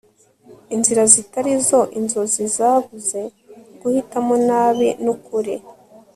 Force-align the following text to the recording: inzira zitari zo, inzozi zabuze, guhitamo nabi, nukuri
inzira 0.75 1.03
zitari 1.13 1.51
zo, 1.67 1.81
inzozi 1.99 2.41
zabuze, 2.55 3.21
guhitamo 3.81 4.33
nabi, 4.47 4.89
nukuri 5.03 5.55